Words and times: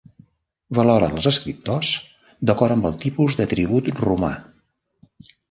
Valora 0.77 1.09
els 1.15 1.27
escriptors 1.31 1.91
d'acord 2.51 2.75
amb 2.77 2.89
el 2.91 2.97
tipus 3.05 3.39
de 3.43 3.49
tribut 3.53 3.93
romà. 4.01 4.33